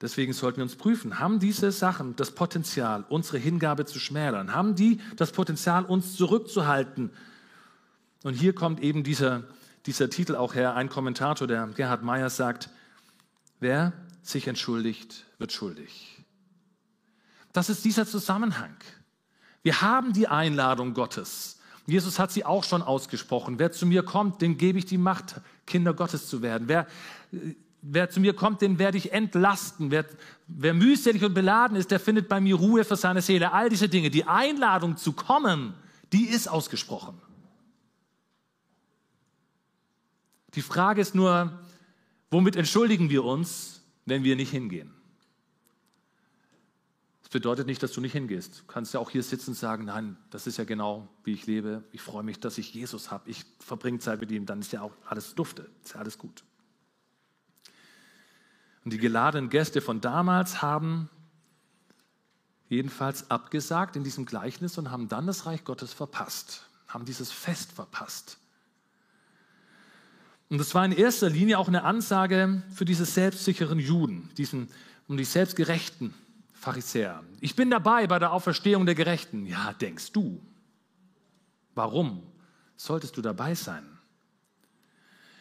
[0.00, 4.54] Deswegen sollten wir uns prüfen, haben diese Sachen das Potenzial, unsere Hingabe zu schmälern?
[4.54, 7.10] Haben die das Potenzial, uns zurückzuhalten?
[8.22, 9.44] Und hier kommt eben dieser,
[9.84, 10.74] dieser Titel auch her.
[10.74, 12.70] Ein Kommentator, der Gerhard Meyer, sagt,
[13.60, 13.92] wer
[14.22, 16.15] sich entschuldigt, wird schuldig.
[17.56, 18.76] Das ist dieser Zusammenhang.
[19.62, 21.58] Wir haben die Einladung Gottes.
[21.86, 23.58] Jesus hat sie auch schon ausgesprochen.
[23.58, 26.68] Wer zu mir kommt, dem gebe ich die Macht, Kinder Gottes zu werden.
[26.68, 26.86] Wer
[27.80, 29.90] wer zu mir kommt, den werde ich entlasten.
[29.90, 30.04] Wer,
[30.48, 33.52] wer mühselig und beladen ist, der findet bei mir Ruhe für seine Seele.
[33.52, 34.10] All diese Dinge.
[34.10, 35.72] Die Einladung zu kommen,
[36.12, 37.20] die ist ausgesprochen.
[40.54, 41.58] Die Frage ist nur,
[42.30, 44.95] womit entschuldigen wir uns, wenn wir nicht hingehen?
[47.36, 48.60] Bedeutet nicht, dass du nicht hingehst.
[48.60, 51.46] Du kannst ja auch hier sitzen und sagen, nein, das ist ja genau, wie ich
[51.46, 51.84] lebe.
[51.92, 53.28] Ich freue mich, dass ich Jesus habe.
[53.28, 56.44] Ich verbringe Zeit mit ihm, dann ist ja auch alles dufte, ist ja alles gut.
[58.86, 61.10] Und die geladenen Gäste von damals haben
[62.70, 67.70] jedenfalls abgesagt in diesem Gleichnis und haben dann das Reich Gottes verpasst, haben dieses Fest
[67.70, 68.38] verpasst.
[70.48, 74.70] Und das war in erster Linie auch eine Ansage für diese selbstsicheren Juden, diesen,
[75.06, 76.14] um die selbstgerechten
[76.66, 77.22] Pharisäer.
[77.40, 79.46] Ich bin dabei bei der Auferstehung der Gerechten.
[79.46, 80.42] Ja, denkst du.
[81.76, 82.26] Warum
[82.76, 83.86] solltest du dabei sein?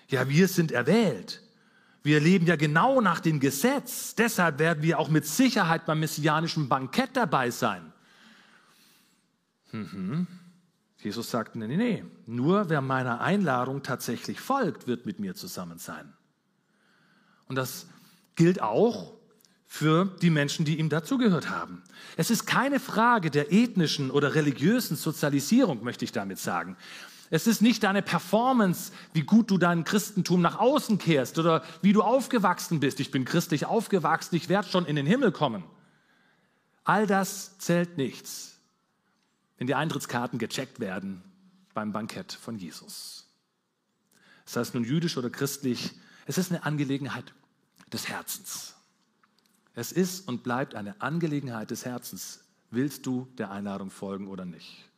[0.08, 1.42] Ja, wir sind erwählt.
[2.04, 4.14] Wir leben ja genau nach dem Gesetz.
[4.14, 7.92] Deshalb werden wir auch mit Sicherheit beim messianischen Bankett dabei sein.
[9.72, 10.28] Mhm.
[11.00, 15.80] Jesus sagt, nee, nee, nee, nur wer meiner Einladung tatsächlich folgt, wird mit mir zusammen
[15.80, 16.14] sein.
[17.48, 17.88] Und das
[18.36, 19.16] gilt auch
[19.76, 21.84] für die Menschen, die ihm dazugehört haben.
[22.18, 26.78] Es ist keine Frage der ethnischen oder religiösen Sozialisierung, möchte ich damit sagen.
[27.30, 31.94] Es ist nicht deine Performance, wie gut du dein Christentum nach außen kehrst oder wie
[31.94, 33.00] du aufgewachsen bist.
[33.00, 35.64] Ich bin christlich aufgewachsen, ich werde schon in den Himmel kommen.
[36.84, 38.56] All das zählt nichts
[39.58, 41.24] wenn die Eintrittskarten gecheckt werden
[41.74, 43.28] beim Bankett von Jesus.
[44.46, 45.92] Das heißt nun jüdisch oder christlich,
[46.26, 47.34] es ist eine Angelegenheit
[47.92, 48.75] des Herzens.
[49.76, 52.40] Es ist und bleibt eine Angelegenheit des Herzens.
[52.72, 54.90] Willst du der Einladung folgen oder nicht?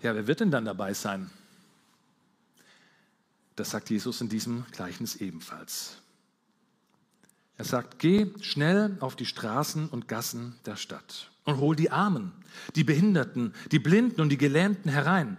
[0.00, 1.30] Ja, wer wird denn dann dabei sein?
[3.54, 5.98] Das sagt Jesus in diesem Gleichnis ebenfalls.
[7.56, 12.32] Er sagt, geh schnell auf die Straßen und Gassen der Stadt und hol die Armen,
[12.74, 15.36] die Behinderten, die Blinden und die Gelähmten herein.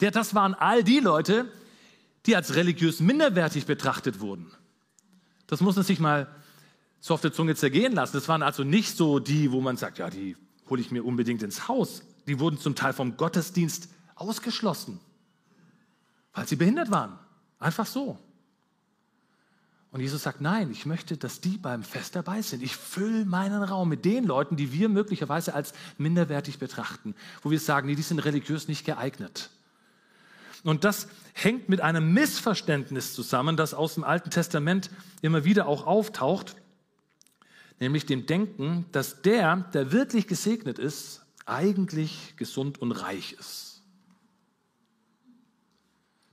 [0.00, 1.46] Ja, das waren all die Leute,
[2.26, 4.50] die als religiös minderwertig betrachtet wurden.
[5.46, 6.28] Das muss man sich mal
[7.00, 8.12] so auf der Zunge zergehen lassen.
[8.12, 10.36] Das waren also nicht so die, wo man sagt, ja, die
[10.68, 12.02] hole ich mir unbedingt ins Haus.
[12.26, 15.00] Die wurden zum Teil vom Gottesdienst ausgeschlossen,
[16.34, 17.18] weil sie behindert waren.
[17.58, 18.18] Einfach so.
[19.92, 22.62] Und Jesus sagt, nein, ich möchte, dass die beim Fest dabei sind.
[22.62, 27.58] Ich fülle meinen Raum mit den Leuten, die wir möglicherweise als minderwertig betrachten, wo wir
[27.58, 29.50] sagen, nee, die sind religiös nicht geeignet.
[30.62, 34.90] Und das hängt mit einem Missverständnis zusammen, das aus dem Alten Testament
[35.22, 36.56] immer wieder auch auftaucht,
[37.78, 43.82] nämlich dem Denken, dass der, der wirklich gesegnet ist, eigentlich gesund und reich ist.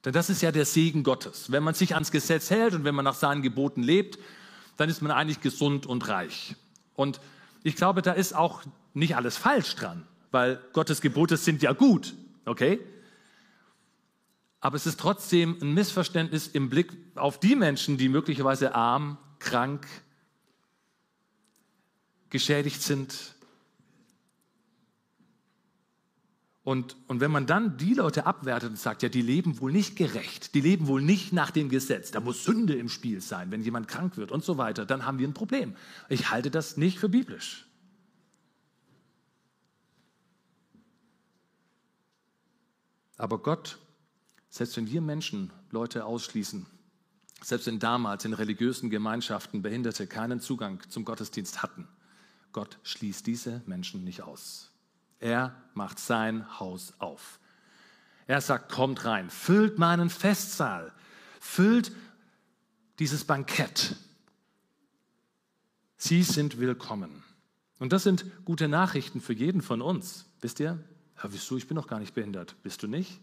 [0.06, 1.52] Denn das ist ja der Segen Gottes.
[1.52, 4.20] Wenn man sich ans Gesetz hält und wenn man nach seinen Geboten lebt,
[4.78, 6.56] dann ist man eigentlich gesund und reich.
[6.96, 7.20] Und
[7.64, 8.62] ich glaube, da ist auch
[8.94, 12.14] nicht alles falsch dran, weil Gottes Gebote sind ja gut,
[12.46, 12.80] okay?
[14.60, 19.88] Aber es ist trotzdem ein Missverständnis im Blick auf die Menschen, die möglicherweise arm, krank,
[22.30, 23.36] geschädigt sind,
[26.68, 29.96] Und, und wenn man dann die Leute abwertet und sagt, ja, die leben wohl nicht
[29.96, 33.62] gerecht, die leben wohl nicht nach dem Gesetz, da muss Sünde im Spiel sein, wenn
[33.62, 35.78] jemand krank wird und so weiter, dann haben wir ein Problem.
[36.10, 37.66] Ich halte das nicht für biblisch.
[43.16, 43.80] Aber Gott,
[44.58, 46.66] selbst wenn wir Menschen Leute ausschließen,
[47.44, 51.88] selbst wenn damals in religiösen Gemeinschaften Behinderte keinen Zugang zum Gottesdienst hatten,
[52.54, 54.72] Gott schließt diese Menschen nicht aus.
[55.20, 57.40] Er macht sein Haus auf.
[58.26, 60.92] Er sagt, kommt rein, füllt meinen Festsaal,
[61.40, 61.92] füllt
[63.00, 63.96] dieses Bankett.
[65.98, 67.24] Sie sind willkommen.
[67.80, 70.26] Und das sind gute Nachrichten für jeden von uns.
[70.42, 70.84] Wisst ihr?
[71.22, 71.58] Ja, wieso?
[71.58, 72.56] Ich bin doch gar nicht behindert.
[72.64, 73.20] Bist du nicht?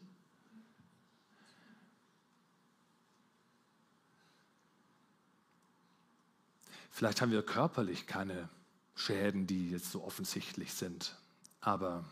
[6.94, 8.48] Vielleicht haben wir körperlich keine
[8.94, 11.16] Schäden, die jetzt so offensichtlich sind.
[11.60, 12.04] Aber,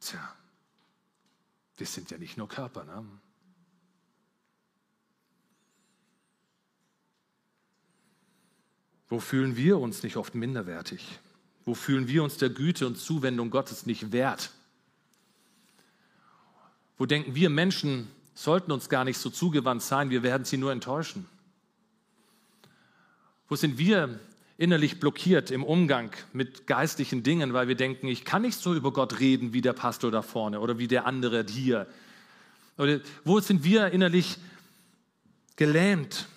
[0.00, 0.20] tja,
[1.78, 2.84] wir sind ja nicht nur Körper.
[2.84, 3.02] Ne?
[9.08, 11.20] Wo fühlen wir uns nicht oft minderwertig?
[11.64, 14.50] Wo fühlen wir uns der Güte und Zuwendung Gottes nicht wert?
[16.98, 20.70] Wo denken wir Menschen sollten uns gar nicht so zugewandt sein, wir werden sie nur
[20.70, 21.26] enttäuschen?
[23.50, 24.20] Wo sind wir
[24.58, 28.92] innerlich blockiert im Umgang mit geistlichen Dingen, weil wir denken, ich kann nicht so über
[28.92, 31.88] Gott reden wie der Pastor da vorne oder wie der andere hier.
[32.78, 34.38] Oder wo sind wir innerlich
[35.56, 36.28] gelähmt?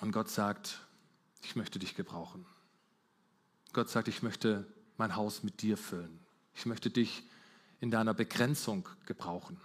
[0.00, 0.80] Und Gott sagt,
[1.42, 2.46] ich möchte dich gebrauchen.
[3.74, 6.18] Gott sagt, ich möchte mein Haus mit dir füllen.
[6.52, 7.22] Ich möchte dich
[7.78, 9.60] in deiner Begrenzung gebrauchen.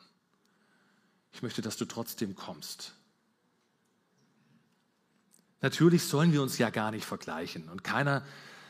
[1.31, 2.93] Ich möchte, dass du trotzdem kommst.
[5.63, 8.21] Natürlich sollen wir uns ja gar nicht vergleichen und keiner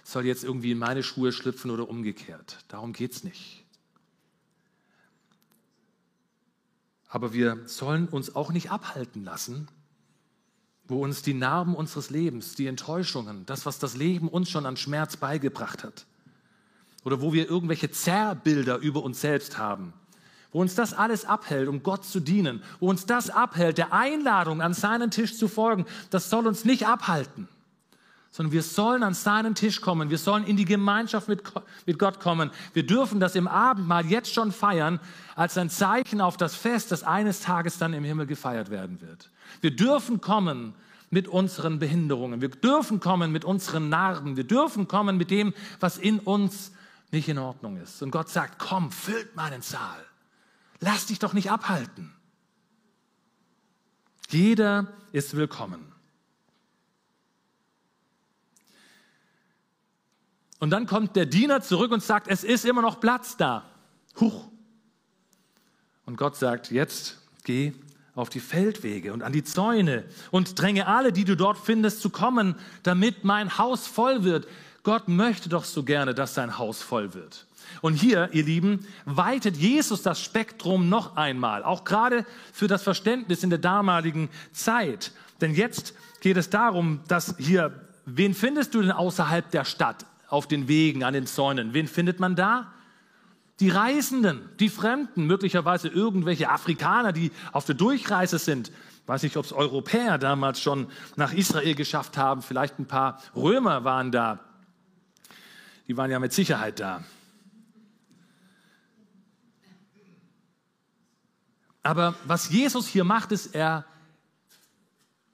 [0.03, 2.59] soll jetzt irgendwie in meine Schuhe schlüpfen oder umgekehrt.
[2.67, 3.65] Darum geht es nicht.
[7.07, 9.67] Aber wir sollen uns auch nicht abhalten lassen,
[10.87, 14.77] wo uns die Narben unseres Lebens, die Enttäuschungen, das, was das Leben uns schon an
[14.77, 16.05] Schmerz beigebracht hat,
[17.03, 19.93] oder wo wir irgendwelche Zerrbilder über uns selbst haben,
[20.53, 24.61] wo uns das alles abhält, um Gott zu dienen, wo uns das abhält, der Einladung
[24.61, 27.49] an seinen Tisch zu folgen, das soll uns nicht abhalten,
[28.29, 31.43] sondern wir sollen an seinen Tisch kommen, wir sollen in die Gemeinschaft mit,
[31.99, 32.51] Gott kommen.
[32.73, 34.99] Wir dürfen das im Abendmahl jetzt schon feiern,
[35.35, 39.29] als ein Zeichen auf das Fest, das eines Tages dann im Himmel gefeiert werden wird.
[39.61, 40.73] Wir dürfen kommen
[41.09, 45.97] mit unseren Behinderungen, wir dürfen kommen mit unseren Narben, wir dürfen kommen mit dem, was
[45.97, 46.71] in uns
[47.11, 48.01] nicht in Ordnung ist.
[48.01, 50.03] Und Gott sagt, komm, füllt meinen Saal.
[50.83, 52.13] Lass dich doch nicht abhalten.
[54.27, 55.93] Jeder ist willkommen.
[60.59, 63.63] Und dann kommt der Diener zurück und sagt, es ist immer noch Platz da.
[64.19, 64.49] Huch.
[66.05, 67.71] Und Gott sagt, jetzt geh
[68.13, 72.09] auf die Feldwege und an die Zäune und dränge alle, die du dort findest, zu
[72.09, 74.49] kommen, damit mein Haus voll wird.
[74.83, 77.47] Gott möchte doch so gerne, dass sein Haus voll wird.
[77.81, 83.43] Und hier, ihr Lieben, weitet Jesus das Spektrum noch einmal, auch gerade für das Verständnis
[83.43, 85.11] in der damaligen Zeit.
[85.41, 90.47] Denn jetzt geht es darum, dass hier, wen findest du denn außerhalb der Stadt, auf
[90.47, 91.73] den Wegen, an den Zäunen?
[91.73, 92.73] Wen findet man da?
[93.59, 98.71] Die Reisenden, die Fremden, möglicherweise irgendwelche Afrikaner, die auf der Durchreise sind.
[99.05, 102.41] Weiß nicht, ob es Europäer damals schon nach Israel geschafft haben.
[102.41, 104.39] Vielleicht ein paar Römer waren da.
[105.87, 107.03] Die waren ja mit Sicherheit da.
[111.83, 113.85] Aber was Jesus hier macht, ist, er,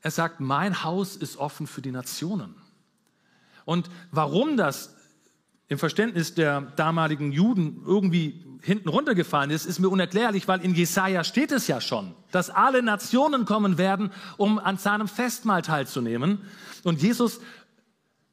[0.01, 2.55] er sagt, mein Haus ist offen für die Nationen.
[3.65, 4.95] Und warum das
[5.67, 11.23] im Verständnis der damaligen Juden irgendwie hinten runtergefallen ist, ist mir unerklärlich, weil in Jesaja
[11.23, 16.39] steht es ja schon, dass alle Nationen kommen werden, um an seinem Festmahl teilzunehmen.
[16.83, 17.39] Und Jesus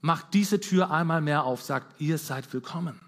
[0.01, 2.99] macht diese Tür einmal mehr auf, sagt, ihr seid willkommen.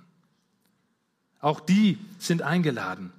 [1.40, 3.12] Auch die sind eingeladen.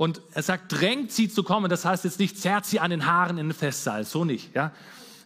[0.00, 1.68] Und er sagt, drängt sie zu kommen.
[1.68, 4.06] Das heißt jetzt nicht, zerrt sie an den Haaren in den Festsaal.
[4.06, 4.72] So nicht, ja.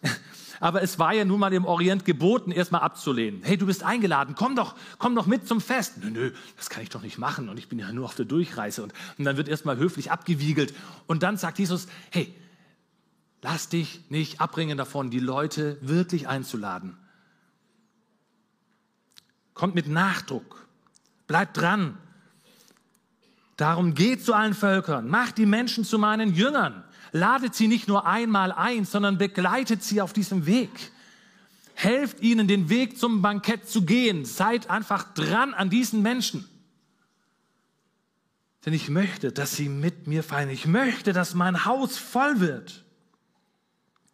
[0.59, 3.41] Aber es war ja nun mal im Orient geboten, erstmal abzulehnen.
[3.41, 5.93] Hey, du bist eingeladen, komm doch, komm doch mit zum Fest.
[6.01, 8.25] Nö, nö, das kann ich doch nicht machen und ich bin ja nur auf der
[8.25, 8.83] Durchreise.
[8.83, 10.73] Und, und dann wird erstmal höflich abgewiegelt.
[11.07, 12.35] Und dann sagt Jesus, hey,
[13.41, 16.97] lass dich nicht abbringen davon, die Leute wirklich einzuladen.
[19.53, 20.67] Kommt mit Nachdruck.
[21.27, 21.97] Bleibt dran.
[23.57, 25.07] Darum geht zu allen Völkern.
[25.07, 26.83] Macht die Menschen zu meinen Jüngern.
[27.11, 30.91] Ladet sie nicht nur einmal ein, sondern begleitet sie auf diesem Weg.
[31.73, 34.25] Helft ihnen, den Weg zum Bankett zu gehen.
[34.25, 36.47] Seid einfach dran an diesen Menschen.
[38.65, 40.49] Denn ich möchte, dass sie mit mir feiern.
[40.49, 42.83] Ich möchte, dass mein Haus voll wird.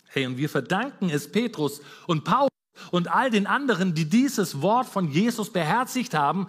[0.08, 2.50] Hey, und wir verdanken es Petrus und Paulus
[2.92, 6.48] und all den anderen, die dieses Wort von Jesus beherzigt haben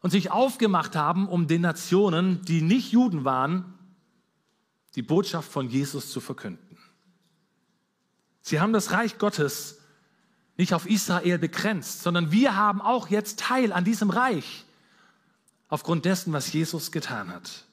[0.00, 3.74] und sich aufgemacht haben, um den Nationen, die nicht Juden waren,
[4.94, 6.78] die Botschaft von Jesus zu verkünden.
[8.42, 9.78] Sie haben das Reich Gottes
[10.56, 14.64] nicht auf Israel begrenzt, sondern wir haben auch jetzt Teil an diesem Reich
[15.68, 17.64] aufgrund dessen, was Jesus getan hat.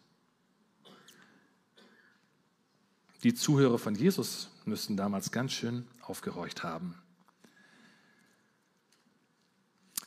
[3.23, 6.95] Die Zuhörer von Jesus müssten damals ganz schön aufgehorcht haben.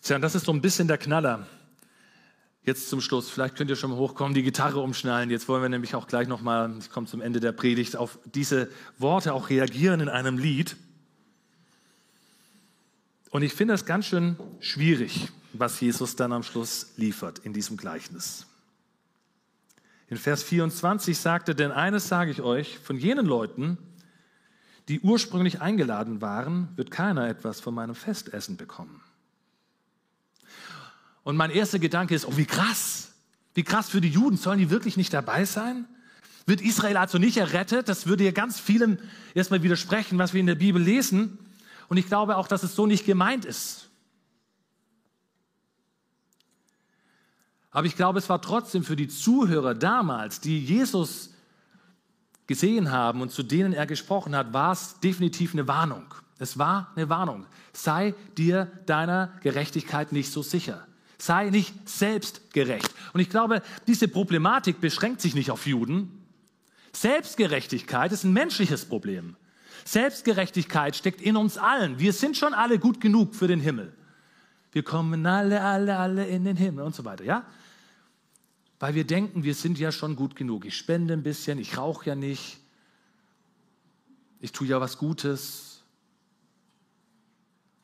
[0.03, 1.47] Tja, das ist so ein bisschen der Knaller.
[2.69, 5.31] Jetzt zum Schluss, vielleicht könnt ihr schon mal hochkommen, die Gitarre umschnallen.
[5.31, 8.69] Jetzt wollen wir nämlich auch gleich nochmal, ich komme zum Ende der Predigt, auf diese
[8.99, 10.77] Worte auch reagieren in einem Lied.
[13.31, 17.79] Und ich finde es ganz schön schwierig, was Jesus dann am Schluss liefert in diesem
[17.79, 18.45] Gleichnis.
[20.09, 23.79] In Vers 24 sagte, denn eines sage ich euch, von jenen Leuten,
[24.89, 29.01] die ursprünglich eingeladen waren, wird keiner etwas von meinem Festessen bekommen.
[31.29, 33.13] Und mein erster Gedanke ist, oh, wie krass.
[33.53, 34.39] Wie krass für die Juden.
[34.39, 35.85] Sollen die wirklich nicht dabei sein?
[36.47, 37.87] Wird Israel also nicht errettet?
[37.87, 38.97] Das würde ja ganz vielem
[39.35, 41.39] erstmal widersprechen, was wir in der Bibel lesen.
[41.89, 43.91] Und ich glaube auch, dass es so nicht gemeint ist.
[47.73, 51.35] Aber ich glaube, es war trotzdem für die Zuhörer damals, die Jesus
[52.47, 56.07] gesehen haben und zu denen er gesprochen hat, war es definitiv eine Warnung.
[56.39, 57.45] Es war eine Warnung.
[57.75, 60.88] Sei dir deiner Gerechtigkeit nicht so sicher.
[61.19, 62.95] Sei nicht selbstgerecht.
[63.13, 66.25] Und ich glaube, diese Problematik beschränkt sich nicht auf Juden.
[66.93, 69.37] Selbstgerechtigkeit ist ein menschliches Problem.
[69.85, 71.99] Selbstgerechtigkeit steckt in uns allen.
[71.99, 73.93] Wir sind schon alle gut genug für den Himmel.
[74.73, 77.47] Wir kommen alle, alle, alle in den Himmel und so weiter, ja?
[78.79, 80.65] Weil wir denken, wir sind ja schon gut genug.
[80.65, 82.59] Ich spende ein bisschen, ich rauche ja nicht,
[84.41, 85.83] ich tue ja was Gutes.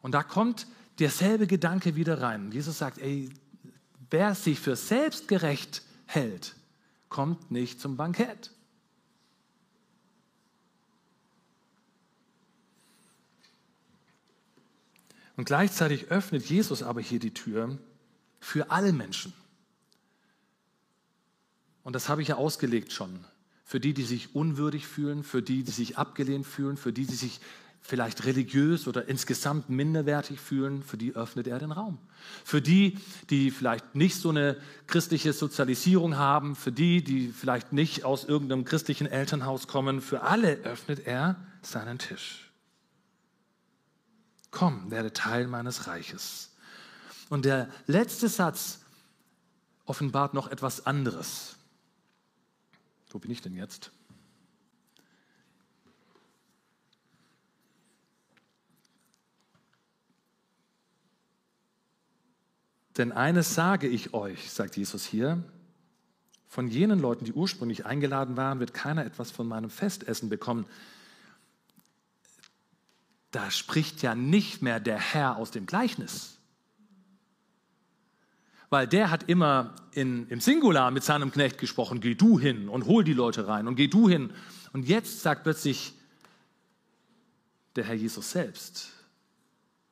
[0.03, 0.66] Und da kommt
[0.99, 2.53] derselbe Gedanke wieder rein.
[2.53, 3.30] Jesus sagt, ey,
[4.11, 6.55] wer sich für selbstgerecht hält,
[7.09, 8.51] kommt nicht zum Bankett.
[15.36, 17.78] Und gleichzeitig öffnet Jesus aber hier die Tür
[18.38, 19.32] für alle Menschen.
[21.82, 23.24] Und das habe ich ja ausgelegt schon.
[23.64, 27.14] Für die, die sich unwürdig fühlen, für die, die sich abgelehnt fühlen, für die, die
[27.14, 27.40] sich
[27.87, 31.99] vielleicht religiös oder insgesamt minderwertig fühlen, für die öffnet er den Raum.
[32.43, 34.57] Für die, die vielleicht nicht so eine
[34.87, 40.55] christliche Sozialisierung haben, für die, die vielleicht nicht aus irgendeinem christlichen Elternhaus kommen, für alle
[40.64, 42.51] öffnet er seinen Tisch.
[44.51, 46.53] Komm, werde Teil meines Reiches.
[47.28, 48.80] Und der letzte Satz
[49.85, 51.57] offenbart noch etwas anderes.
[53.11, 53.91] Wo bin ich denn jetzt?
[62.97, 65.42] Denn eines sage ich euch, sagt Jesus hier,
[66.49, 70.66] von jenen Leuten, die ursprünglich eingeladen waren, wird keiner etwas von meinem Festessen bekommen
[73.34, 76.38] da spricht ja nicht mehr der Herr aus dem Gleichnis.
[78.70, 82.86] Weil der hat immer in, im Singular mit seinem Knecht gesprochen, geh du hin und
[82.86, 84.32] hol die Leute rein und geh du hin.
[84.72, 85.95] Und jetzt sagt plötzlich
[87.74, 88.90] der Herr Jesus selbst,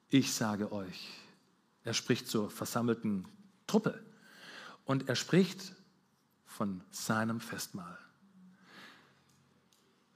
[0.08, 1.10] ich sage euch,
[1.84, 3.26] er spricht zur versammelten
[3.66, 4.00] Truppe
[4.84, 5.74] und er spricht
[6.46, 7.98] von seinem Festmahl.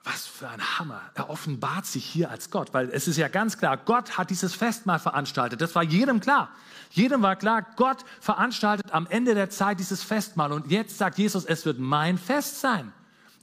[0.04, 1.00] Was für ein Hammer.
[1.14, 4.54] Er offenbart sich hier als Gott, weil es ist ja ganz klar, Gott hat dieses
[4.54, 5.60] Festmahl veranstaltet.
[5.60, 6.50] Das war jedem klar.
[6.90, 10.52] Jedem war klar, Gott veranstaltet am Ende der Zeit dieses Festmahl.
[10.52, 12.92] Und jetzt sagt Jesus, es wird mein Fest sein.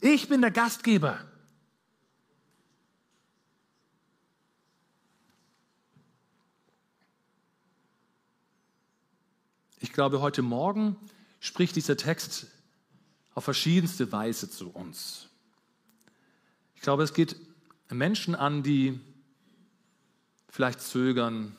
[0.00, 1.18] Ich bin der Gastgeber.
[9.84, 10.96] Ich glaube, heute Morgen
[11.40, 12.46] spricht dieser Text
[13.34, 15.28] auf verschiedenste Weise zu uns.
[16.74, 17.36] Ich glaube, es geht
[17.90, 18.98] Menschen an, die
[20.48, 21.54] vielleicht zögern,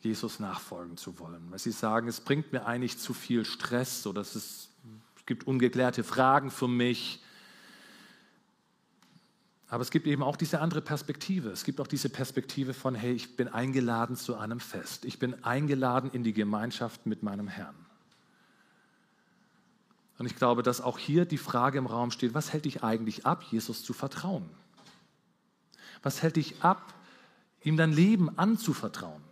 [0.00, 4.22] Jesus nachfolgen zu wollen, weil sie sagen, es bringt mir eigentlich zu viel Stress oder
[4.22, 4.70] es, ist,
[5.16, 7.22] es gibt ungeklärte Fragen für mich.
[9.68, 11.50] Aber es gibt eben auch diese andere Perspektive.
[11.50, 15.04] Es gibt auch diese Perspektive von, hey, ich bin eingeladen zu einem Fest.
[15.04, 17.74] Ich bin eingeladen in die Gemeinschaft mit meinem Herrn.
[20.16, 23.26] Und ich glaube, dass auch hier die Frage im Raum steht, was hält dich eigentlich
[23.26, 24.48] ab, Jesus zu vertrauen?
[26.02, 26.94] Was hält dich ab,
[27.62, 29.22] ihm dein Leben anzuvertrauen?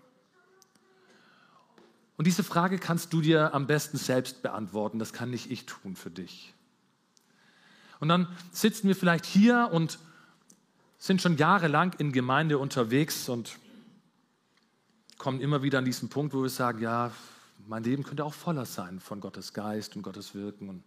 [2.18, 4.99] Und diese Frage kannst du dir am besten selbst beantworten.
[4.99, 6.55] Das kann nicht ich tun für dich.
[8.01, 9.99] Und dann sitzen wir vielleicht hier und
[10.99, 13.59] sind schon jahrelang in Gemeinde unterwegs und
[15.18, 17.11] kommen immer wieder an diesen Punkt, wo wir sagen, ja,
[17.66, 20.68] mein Leben könnte auch voller sein von Gottes Geist und Gottes Wirken.
[20.68, 20.82] Und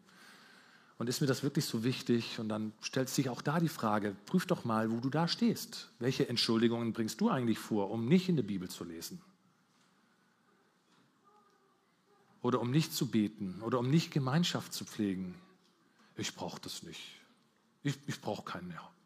[0.99, 2.39] und ist mir das wirklich so wichtig?
[2.39, 5.89] Und dann stellt sich auch da die Frage, prüf doch mal, wo du da stehst.
[5.97, 9.22] Welche Entschuldigungen bringst du eigentlich vor, um nicht in der Bibel zu lesen?
[12.41, 13.62] Oder um nicht zu beten?
[13.62, 15.36] Oder um nicht Gemeinschaft zu pflegen?
[16.18, 17.01] Ich brauche das nicht.
[17.82, 18.43] Ich, ich brauche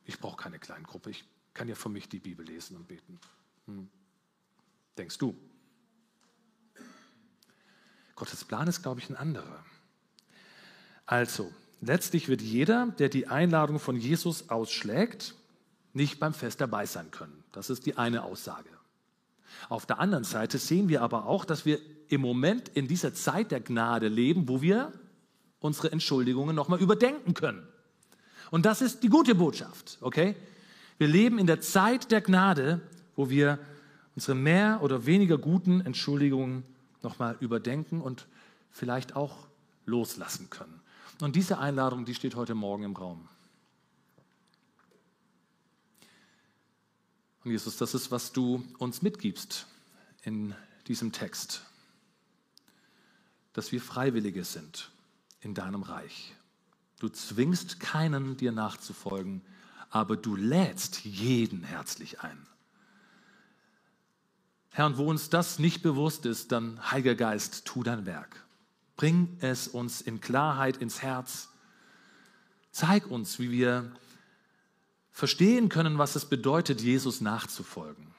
[0.05, 1.09] keine, brauch keine Kleingruppe.
[1.09, 3.19] Ich kann ja für mich die Bibel lesen und beten.
[3.65, 3.89] Hm.
[4.97, 5.35] Denkst du?
[8.15, 9.65] Gottes Plan ist, glaube ich, ein anderer.
[11.05, 11.51] Also,
[11.85, 15.35] Letztlich wird jeder, der die Einladung von Jesus ausschlägt,
[15.91, 17.43] nicht beim Fest dabei sein können.
[17.51, 18.69] Das ist die eine Aussage.
[19.67, 23.51] Auf der anderen Seite sehen wir aber auch, dass wir im Moment in dieser Zeit
[23.51, 24.93] der Gnade leben, wo wir
[25.59, 27.67] unsere Entschuldigungen nochmal überdenken können.
[28.53, 30.35] Und das ist die gute Botschaft, okay?
[30.99, 32.81] Wir leben in der Zeit der Gnade,
[33.15, 33.57] wo wir
[34.13, 36.63] unsere mehr oder weniger guten Entschuldigungen
[37.01, 38.27] nochmal überdenken und
[38.69, 39.47] vielleicht auch
[39.87, 40.81] loslassen können.
[41.19, 43.27] Und diese Einladung, die steht heute Morgen im Raum.
[47.43, 49.65] Und Jesus, das ist, was du uns mitgibst
[50.21, 50.53] in
[50.85, 51.63] diesem Text,
[53.53, 54.91] dass wir Freiwillige sind
[55.41, 56.35] in deinem Reich.
[56.99, 59.41] Du zwingst keinen, dir nachzufolgen,
[59.89, 62.47] aber du lädst jeden herzlich ein.
[64.69, 68.43] Herr, und wo uns das nicht bewusst ist, dann, Heiliger Geist, tu dein Werk.
[68.95, 71.49] Bring es uns in Klarheit ins Herz.
[72.71, 73.91] Zeig uns, wie wir
[75.11, 78.12] verstehen können, was es bedeutet, Jesus nachzufolgen.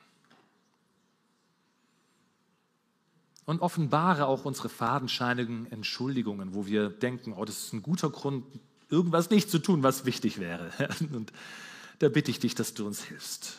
[3.47, 8.45] Und offenbare auch unsere fadenscheinigen Entschuldigungen, wo wir denken, oh, das ist ein guter Grund,
[8.89, 10.71] irgendwas nicht zu tun, was wichtig wäre.
[11.13, 11.33] Und
[11.99, 13.59] da bitte ich dich, dass du uns hilfst.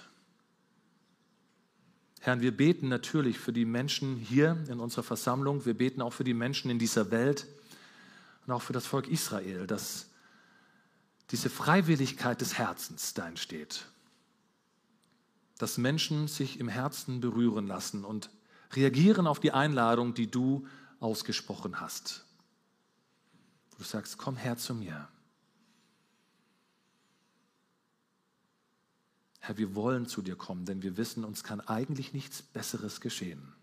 [2.25, 5.65] Herr, wir beten natürlich für die Menschen hier in unserer Versammlung.
[5.65, 7.45] Wir beten auch für die Menschen in dieser Welt
[8.47, 10.07] und auch für das Volk Israel, dass
[11.29, 13.85] diese Freiwilligkeit des Herzens da entsteht.
[15.59, 18.31] Dass Menschen sich im Herzen berühren lassen und
[18.75, 20.67] reagieren auf die Einladung, die du
[20.99, 22.25] ausgesprochen hast.
[23.77, 25.07] Du sagst, komm her zu mir.
[29.39, 33.53] Herr, wir wollen zu dir kommen, denn wir wissen, uns kann eigentlich nichts Besseres geschehen.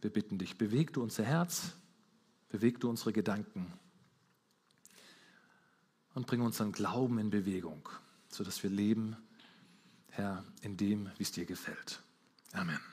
[0.00, 1.72] Wir bitten dich, beweg du unser Herz,
[2.48, 3.72] beweg du unsere Gedanken
[6.14, 7.88] und bring unseren Glauben in Bewegung,
[8.28, 9.16] sodass wir leben,
[10.10, 12.02] Herr, in dem, wie es dir gefällt.
[12.52, 12.91] Amen.